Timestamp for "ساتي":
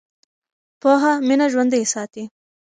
1.93-2.23